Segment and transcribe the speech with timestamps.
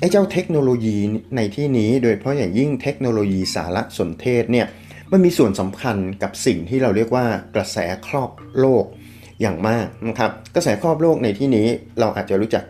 [0.00, 0.96] ไอ้เจ้าเทคโนโลยี
[1.36, 4.66] ในที่นี้โดยเฉพาะอย่างยิ่งเทคโนโลยีสารสนเทศเนี่ย
[5.12, 7.76] มันมีส่วนสำคัญกับสิ่งที่เราเรียกว่ากระแส
[8.06, 8.30] ครอบ
[8.60, 8.84] โลก
[9.40, 11.66] อย่างมากนะครับกระแสครอบโลกในที่นี้
[12.00, 12.64] เราอาจจะรู้จัก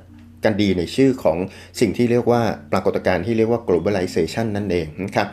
[0.44, 1.36] กันดีในชื่อของ
[1.80, 2.42] สิ่งที่เรียกว่า
[2.72, 5.28] ปรากฏการณ์ที่เรียกว่า globalization นั่นเองนะครับ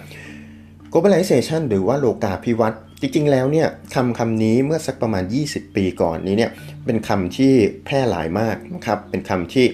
[0.92, 6.52] globalization หรือว่าโลกาภิวัตน์จริงๆ แล้วเนี่ยคำคำนี้เมื่อสักประมาณ 20 ปีก่อนนี้เนี่ย
[6.86, 7.54] เป็นคำที่
[7.86, 9.66] แพร่หลายมากนะครับเป็นคำที่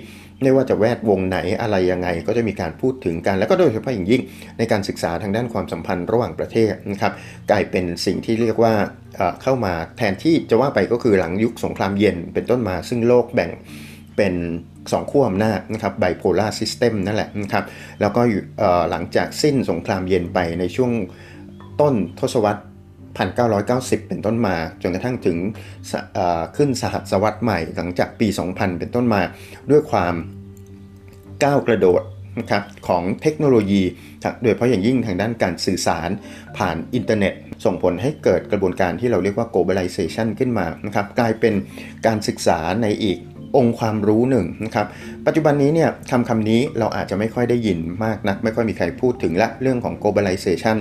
[0.44, 4.22] ไม่ว่าจะแวดวงไหนอะไรยังไง ก็จะมีการพูดถึงกัน แล้วก็โดยเฉพาะอย่างยิ่ง
[4.58, 7.14] ในการศึกษาทางด้านความสัมพันธ์ระหว่างประเทศนะครับ
[7.52, 8.73] กลายเป็นสิ่งที่เรียกว่า
[9.44, 13.52] เข้ามาแทนที่จะว่าไปก็คือหลังยุคสงครามเย็นเป็นต้นมาซึ่งโลกแบ่ง
[14.17, 14.34] เป็น
[14.91, 17.64] สองขั้วอำนาจนะครับไบโพลาร์ซิสเต็มนั่นแหละนะครับ
[18.02, 18.22] แล้วก็
[18.89, 20.92] หลังจากสิ้นสงครามเย็นไปในช่วง
[21.81, 22.62] ต้นทศวรรษ
[23.20, 25.38] 1990 เป็นต้นมา จนกระทั่งถึง
[26.58, 29.22] ขึ้นสหัสวรรษใหม่หลังจากปี 2000 เป็นต้นมา
[29.72, 30.16] ด้วยความ
[31.44, 32.02] ก้าวกระโดด
[32.40, 33.84] นะครับของเทคโนโลยี
[34.42, 36.09] โดยเฉพาะอย่างยิ่งทางด้านการสื่อสาร
[36.58, 37.34] ผ่านอินเทอร์เน็ต
[37.66, 41.53] ส่งผลให้เกิดกระบวนการที่เราเรียกว่า globalization ขึ้นมานะครับกลายเป็น
[42.06, 43.18] การศึกษาในอีก
[43.57, 44.88] องค์ความรู้หนึ่งนะครับ
[45.25, 50.77] ปัจจุบันนี้เนี่ยคำคำนี้เราอาจจะไม่ค่อยได้ยินมากนะัก ไม่ค่อยมีใครพูดถึงละเรื่องของ globalization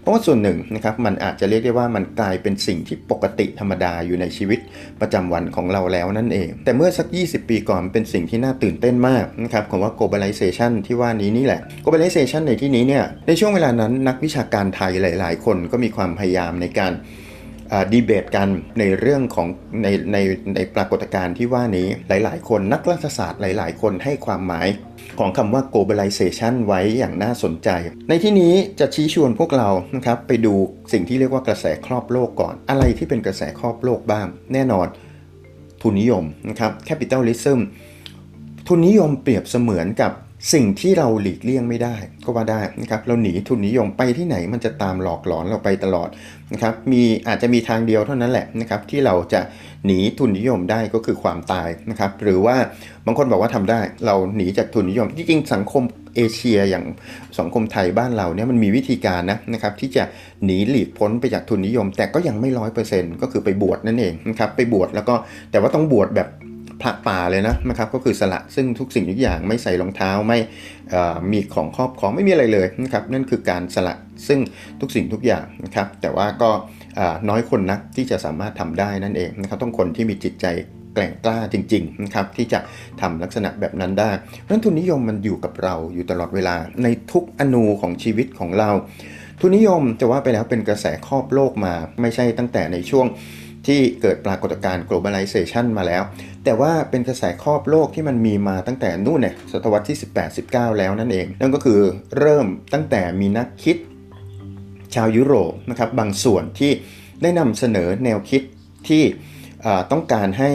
[0.00, 4.58] เพราะว่าส่วนหนึ่งนะครับมันอาจจะเรียกได้ว่ามันกลายเป็นสิ่งที่ปกติธรรมดาอยู่ในชีวิต
[5.00, 16.92] ประจำวันของเราแล้วนั่นเอง แต่เมื่อสัก 20 ปีก่อนเป็นสิ่งที่น่าตื่นเต้นมากนะครับของว่า globalization ที่ว่านี้นี่แหละ globalization ในที่นี้เนี่ยในช่วงเวลานั้นนักวิชาการไทยหลาย ๆ คนก็มีความพยายามในการ
[17.92, 18.48] ดีเบตกัน
[18.78, 19.48] ในเรื่องของ
[19.82, 20.18] ในใน
[20.54, 24.68] ในปรากฏการณ์ที่ว่านี้หลาย ๆ คนนักรัฐศาสตร์หลาย ๆ คนให้ความหมาย
[25.18, 27.68] ของคำว่า globalization ไว้อย่างน่าสนใจ
[28.08, 30.54] ในที่นี้จะชี้ชวนพวกเรานะครับไปดู
[30.92, 34.86] สิ่งที่เรียกว่ากระแสครอบโลกก่อน อะไรที่เป็นกระแสครอบโลกบ้าง แน่นอน
[35.82, 37.58] ทุนนิยมนะครับ capitalism
[38.66, 40.12] ทุนนิยมเปรียบเสมือนกับ
[40.52, 46.08] สิ่งที่เราหลีกเลี่ยงไม่ได้ก็ว่าได้นะครับเราหนีทุนนิยมไปที่ไหนมันจะตามหลอกหลอนเราไปตลอด
[46.52, 49.40] นะครับมีอาจจะมีทางเดียวเท่านั้นแหละนะครับที่เราจะ
[49.86, 52.56] หนีทุนนิยมได้ก็คือความตายนะครับหรือว่า
[53.06, 55.82] บางคนบอกว่าทำได้เราหนีจากทุนนิยม จริงๆสังคม
[56.16, 56.84] เอเชียอย่าง
[57.38, 60.04] สังคมไทยบ้านเราเนี่ยมันมีวิธีการนะนะครับที่จะ
[60.44, 65.14] หนีหลีกพ้นไปจากทุนนิยม แต่ก็ยังไม่ร้อยเปอร์เซ็นต์ก็คือไปบวชนั่นเองนะครับไปบวชแล้วก็
[65.50, 66.28] แต่ว่าต้องบวชแบบ
[66.84, 70.38] ผลักป่าเลยนะนะครับก็คือสละซึ่งทุกสิ่งทุกอย่างไม่ใส่รองเท้าไม่
[71.32, 73.94] มีของครอบของไม่มีอะไรเลยนะครับนั่นคือการสละ
[74.28, 74.40] ซึ่ง
[74.80, 76.50] ทุกสิ่งทุกอย่างนะครับแต่ว่าก็
[77.28, 80.46] น้อยคนนักที่จะสามารถทำได้นั่นเองนะครับต้องคนที่มีจิตใจ
[80.94, 82.60] แกล่งกล้าจริงๆนะครับที่จะ
[83.00, 84.10] ทำลักษณะแบบนั้นได้
[84.42, 88.70] เพราะทุนนิยมมันอยู่กับเราอยู่ตลอดเวลาในทุกอนูของชีวิตของเรา
[89.40, 93.06] ทุนนิยมจะว่าไปแล้วเป็นกระแสครอบโลกมาไม่ใช่ตั้งแต่ในช่วง
[93.66, 96.02] ที่เกิดปรากฏการณ์ globalization มาแล้ว
[96.44, 99.98] แต่ว่าเป็นกระแสครอบโลกที่มันมีมาตั้งแต่นู่นเนี่ยศตวรรษที่
[100.38, 101.80] 18-19 แล้วนั่นเอง นั่นก็คือ
[102.18, 103.76] เริ่มตั้งแต่มีนักคิด
[104.94, 106.72] ชาวยุโรปนะครับบางส่วนที่
[107.22, 108.42] ได้นำเสนอแนวคิด
[108.88, 109.02] ที่
[109.92, 110.50] ต้องการให้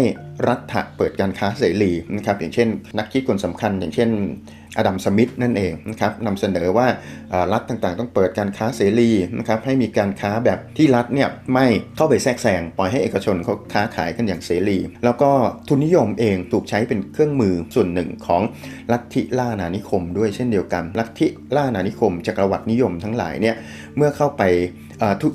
[0.47, 4.09] รัฐเปิดการค้าเสรีนะครับอย่างเช่น นักคิดคนสำคัญ อย่างเช่น
[4.77, 6.87] อดัมสมิธนั่นเองนะครับนำเสนอว่า
[7.53, 9.09] รัฐต่างๆ ต้องเปิดการค้าเสรี
[9.39, 11.65] นะครับให้มีการค้าแบบที่รัฐเนี่ยไม่
[11.95, 15.31] เข้าไปแทรกแซงปล่อยให้เอกชนเขาค้าขายกันอย่างเสรี แล้วก็
[15.67, 18.41] ทุนนิยมเองถูกใช้เป็นเครื่องมือส่วนหนึ่งของ
[18.91, 23.55] ลัทธิล่านานิคม ด้วยเช่นเดียวกัน ลัทธิล่านานิคมจักรวรรดินิยมทั้งหลายเนี่ย
[23.97, 24.43] เมื่อเข้าไป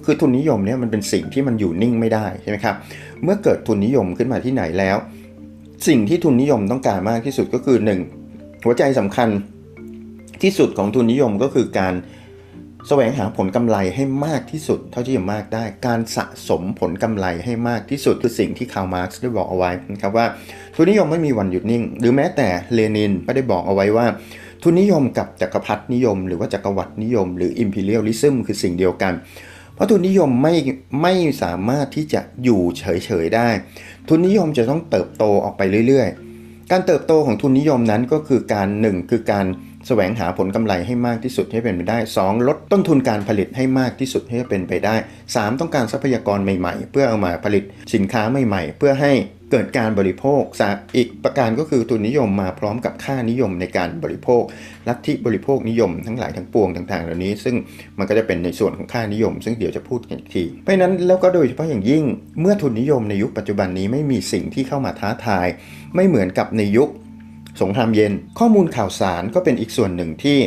[0.05, 2.77] คือทุนนิยมเนี่ยมันเป็นสิ่งที่มันอยู่นิ่งไม่ได้ใช่ไหมครับ
[3.25, 4.97] เมื่อเกิดทุนนิยมขึ้นมาที่ไหนแล้ว
[5.89, 8.24] สิ่งที่ทุนนิยมต้องการมากที่สุดก็คือ 1.
[8.65, 9.29] หัวใจสำคัญ
[10.43, 11.95] ที่สุดของทุนนิยมก็คือการ
[12.89, 20.27] แสวงหาผลกำไรให้มากที่สุด เท่าที่จะมากได้ การสะสมผลกำไรให้มากที่สุดคือสิ่งที่คาร์ล มาร์กซ์ได้บอกเอาไว้นะครับว่า
[20.75, 24.07] ทุนนิยมไม่มีวันหยุดนิ่ง หรือแม้แต่เลนินก็ได้บอกเอาไว้ว่า
[24.63, 29.13] ทุนนิยมกับจักรพรรดินิยม หรือว่าจักรวรรดินิยม หรืออิมพีเรียลิซึมคือสิ่งเดียวกัน
[29.75, 30.55] เพราะทุนนิยมไม่
[31.03, 33.49] ไม่สามารถที่จะอยู่เฉยๆได้
[34.09, 36.24] ทุนนิยมจะต้องเติบโตออกไปเรื่อยๆ
[36.71, 39.47] การเติบโตของทุนนิยมนั้นก็คือการ 1 คือการ
[39.87, 44.95] แสวงหาผลกำไรให้มากที่สุดให้เป็นไปได้ 2 ลดต้นทุนการผลิตให้มากที่สุดให้เป็นไปได้
[45.29, 47.65] 3 ต้องการทรัพยากรใหม่ๆ เพื่อเอามาผลิต
[47.95, 49.13] สินค้าใหม่ๆ เพื่อให้
[49.51, 50.43] เกิดการบริโภค
[50.97, 54.43] อีกประการก็คือทุนนิยมมาพร้อมกับค่านิยมในการบริโภค
[54.89, 57.55] ลัทธิบริโภคนิยมทั้งหลายทั้งปวงต่างๆ เหล่านี้ ซึ่ง
[57.99, 62.05] มันก็จะเป็นในส่วนของค่านิยม ซึ่งเดี๋ยวจะพูดกันอีกที เพราะนั้นแล้วก็โดยเฉพาะอย่างยิ่ง
[62.41, 65.47] เมื่อทุนนิยมในยุคปัจจุบันนี้ไม่มีสิ่งที่เข้ามาท้าทาย
[65.95, 66.91] ไม่เหมือนกับในยุค
[67.63, 70.39] สงครามเย็น ข้อมูลข่าวสารก็เป็นอีกส่วนหนึ่งที่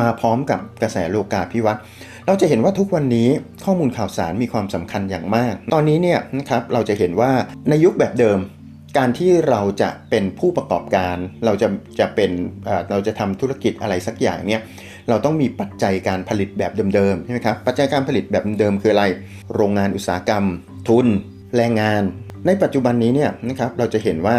[0.00, 1.82] มาพร้อมกับกระแสโลกาภิวัตน์
[2.28, 3.28] เราจะเห็นว่าทุกวันนี้
[3.64, 7.32] ข้อมูลข่าวสารมีความสำคัญอย่างมาก ตอนนี้เนี่ยนะครับเราจะเห็นว่า
[7.68, 8.38] ในยุคแบบเดิม
[8.98, 11.68] การที่เราจะเป็นผู้ประกอบการ เราจะ
[12.00, 12.30] จะเป็น
[12.90, 14.62] เราจะทำธุรกิจอะไรสักอย่างเนี่ย
[15.08, 19.04] เราต้องมีปัจจัยการผลิตแบบเดิมๆใช่ไหมครับปัจจัยการผลิตแบบเดิมคืออะไร
[19.54, 20.44] โรงงานอุตสาหกรรม
[20.88, 21.06] ทุน
[21.56, 22.02] แรงงาน
[22.46, 24.36] ในปัจจุบันนี้เนี่ยนะครับเราจะเห็นว่า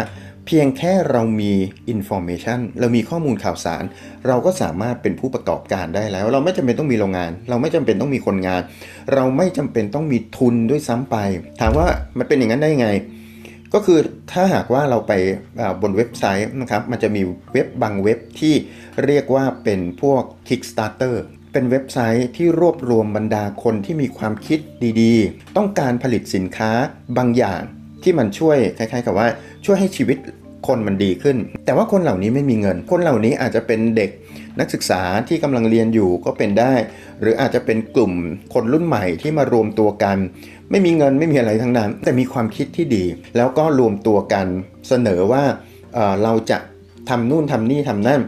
[0.54, 1.52] พียงแค่เรามี
[1.94, 3.84] information เรามีข้อมูลข่าวสาร
[4.26, 8.62] เราก็สามารถเป็นผู้ประกอบการได้แล้ว เราไม่จำเป็นต้องมีโรงงาน เราไม่จำเป็นต้องมีคนงาน
[9.14, 11.16] เราไม่จำเป็นต้องมีทุนด้วยซ้ำไป
[11.60, 11.86] ถามว่า
[12.18, 12.88] มันเป็นอย่างนั้นได้ไง
[13.74, 13.98] ก็คือ
[14.32, 15.12] ถ้าหากว่าเราไป
[15.82, 17.22] บนเว็บไซต์นะครับมันจะมี
[17.52, 18.54] เว็บบางเว็บที่
[19.04, 21.14] เรียกว่าเป็นพวก Kickstarter
[21.52, 24.58] เป็นเว็บไซต์ที่รวบรวมบรรดาคนที่มีความคิด
[25.00, 26.70] ดีๆ ต้องการผลิตสินค้า
[27.18, 27.62] บางอย่าง
[28.02, 29.28] ที่มันช่วยคล้ายๆกับว่า
[29.64, 30.18] ช่วยให้ชีวิต
[30.66, 31.36] คนมันดีขึ้น
[31.66, 34.10] แต่ว่าคนเหล่านี้ไม่มีเงิน คนเหล่านี้อาจจะเป็นเด็ก
[34.60, 36.74] นักศึกษาที่กำลังเรียนอยู่ก็เป็นได้
[37.20, 38.12] หรืออาจจะเป็นกลุ่ม
[38.54, 40.16] คนรุ่นใหม่ที่มารวมตัวกัน
[40.70, 43.04] ไม่มีเงินไม่มีอะไรทั้งนั้น แต่มีความคิดที่ดี
[43.36, 44.46] แล้วก็รวมตัวกัน
[44.88, 45.42] เสนอว่า
[45.94, 46.58] เเราจะ
[47.08, 48.20] ทำนู่นทำนี่ทำนั่น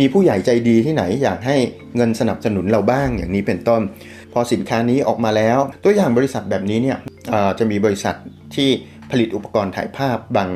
[0.00, 1.56] มีผู้ใหญ่ใจดีที่ไหนอยากให้
[1.96, 3.82] เงินสนับสนุนเราบ้างอย่างนี้เป็นต้น
[4.32, 6.98] พอสินค้านี้ออกมาแล้ว ตัวอย่างบริษัทแบบนี้เนี่ย
[7.58, 8.14] จะมีบริษัท
[8.54, 8.68] ที่
[9.10, 10.48] ผลิตอุปกรณ์ถ่ายภาพบาง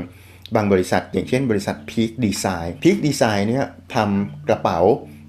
[0.54, 4.78] บางบริษัท อย่างเช่นบริษัท Peak Design Peak Design เนี่ยทำกระเป๋า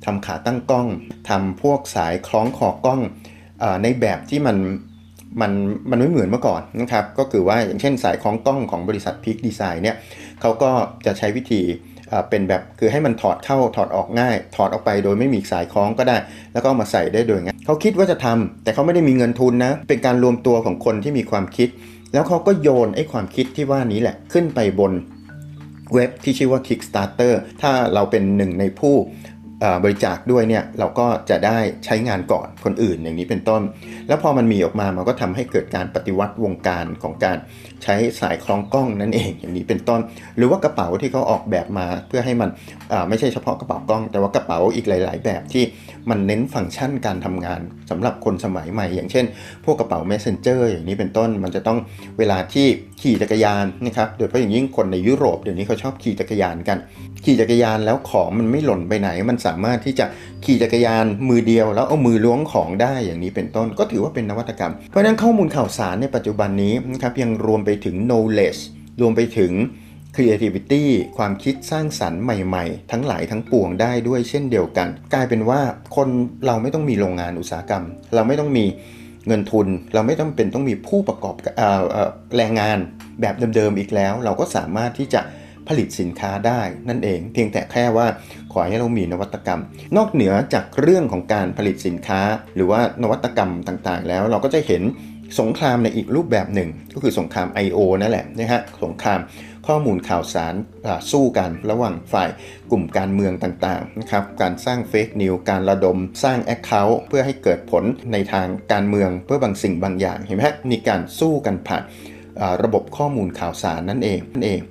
[0.06, 0.88] ทำขาตั้งกล้อง
[1.30, 3.02] ทำพวกสายคล้องคอกล้อง
[3.64, 4.58] อในแบบที่มัน
[5.42, 5.52] มัน
[5.90, 9.96] มันไม่เหมือนเมื่อก่อนนะครับก็คือว่าอย่างเช่นสายคล้องกล้องของบริษัท Peak Design เนี่ย
[10.42, 10.72] เขาก็
[11.06, 11.62] จะใช้วิธี
[12.30, 16.18] เป็นแบบคือให้มันถอดเข้าถอดออกง่าย ถอดออกไปโดยไม่มีสายคล้องก็ได้
[16.54, 21.70] แล้วก็มาใส่ได้โดยง่ายเขาคิดว่าจะทำแต่เขาไม่ได้มีเงินทุนนะ เป็นการรวมตัวของคนที่มีความคิด
[22.16, 24.94] แล้วเขาก็โยนไอ้ความคิดที่ว่านี้แหละขึ้นไปบน
[25.94, 28.96] เว็บที่ชื่อว่า Kickstarter ถ้าเราเป็นหนึ่งในผู้
[29.84, 33.62] บริจาคด้วยเนี่ยเราก็จะได้ใช้งานก่อนคนอื่นอย่างนี้เป็นต้น
[34.08, 37.38] แล้วพอมันมีออกมามันก็ทำให้เกิดการปฏิวัติวงการของการ
[37.84, 40.00] ใช้สายคล้องกล้องนั่นเองอย่างนี้เป็นต้น
[40.38, 42.50] หรือว่ากระเป๋าที่เขาออกแบบมาเพื่อให้มัน
[43.10, 45.64] ไม่ใช่เฉพาะกระเป๋ากล้อง แต่ว่ากระเป๋าอีกหลาย ๆ แบบที่
[46.10, 49.26] มันเน้นฟังก์ชันการทำงานสำหรับคนสมัยใหม่ อย่างเช่น
[49.66, 51.78] พวกกระเป๋า messenger อย่างนี้เป็นต้น มันจะต้อง
[52.18, 52.68] เวลาที่
[53.02, 56.78] ขี่จักรยานนะครับโดยเฉพาะอย่างยิ่งคนในยุโรปเดี๋ยวนี้เขาชอบขี่จักรยานกัน
[57.26, 60.06] ขี่จักรยานแล้วของมันไม่หล่นไปไหน มันสามารถที่จะ
[60.46, 68.62] ขี่จักรยานมือเดียว แล้วเอามือล้วงของได้อย่างนี้เป็นต้น ก็ถือว่าเป็นนวัตกรรม เพราะฉะนั้นข้อมูลข่าวสารในปัจจุบันนี้นะครับยังรวมไปถึง knowledge
[69.02, 69.54] รวมไปถึง
[70.16, 70.84] creativity
[71.18, 75.62] ความคิดสร้างสรรค์ใหม่ๆ ทั้งหลายทั้งปวงได้ด้วยเช่นเดียวกัน กลายเป็นว่า
[75.96, 76.08] คน
[76.48, 77.84] เราไม่ต้องมีโรงงานอุตสาหกรรม
[78.16, 78.66] เราไม่ต้องมี
[79.28, 81.64] เงินทุน เราไม่ต้องเป็นต้องมีผู้ประกอบอ
[82.06, 82.78] อแรงงาน
[83.22, 85.22] แบบเดิมๆอีกแล้ว เราก็สามารถที่จะ
[85.68, 88.08] ผลิตสินค้าได้นั่นเอง เพียงแต่แค่ว่า
[88.52, 89.62] ขอให้เรามีนวัตกรรม
[89.98, 92.22] นอกเหนือจากเรื่องของการผลิตสินค้า
[92.56, 94.84] หรือว่านวัตกรรมต่างๆ แล้วเราก็จะเห็น
[95.40, 97.80] สงครามในอีกรูปแบบหนึ่ง ก็คือสงคราม I.O.
[98.02, 99.20] นั่นแหละนะฮะสงคราม
[99.68, 100.54] ข้อมูลข่าวสาร
[101.12, 102.30] สู้กันระหว่างฝ่าย
[102.72, 111.84] กลุ่มการเมืองต่างๆนะครับการสร้าง fake news การระดมสร้าง account เพื่อให้เกิดผลในทางการเมืองเพื่อบางสิ่งบางอย่างเห็นไหมฮะมีการสู้กันผ่าน
[112.64, 114.62] ระบบข้อมูลข่าวสารนั่นเองนั่นเอง